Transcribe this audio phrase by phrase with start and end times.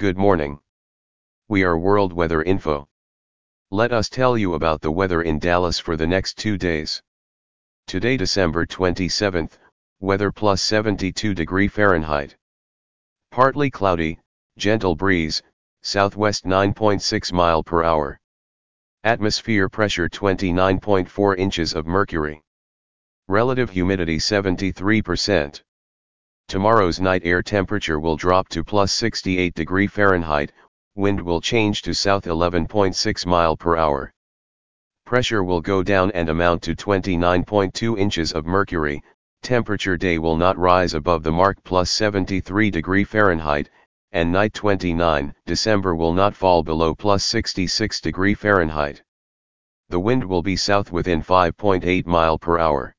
[0.00, 0.58] Good morning.
[1.48, 2.88] We are World Weather Info.
[3.70, 7.02] Let us tell you about the weather in Dallas for the next two days.
[7.86, 9.58] Today December 27th,
[10.00, 12.34] weather plus 72 degree Fahrenheit.
[13.30, 14.18] Partly cloudy,
[14.56, 15.42] gentle breeze,
[15.82, 18.18] southwest 9.6 mile per hour.
[19.04, 22.40] Atmosphere pressure 29.4 inches of mercury.
[23.28, 25.60] Relative humidity 73%.
[26.50, 30.50] Tomorrow's night air temperature will drop to plus 68 degree Fahrenheit,
[30.96, 34.12] wind will change to south 11.6 mile per hour.
[35.06, 39.00] Pressure will go down and amount to 29.2 inches of mercury,
[39.44, 43.70] temperature day will not rise above the mark plus 73 degree Fahrenheit,
[44.10, 49.00] and night 29 December will not fall below plus 66 degree Fahrenheit.
[49.88, 52.96] The wind will be south within 5.8 mile per hour.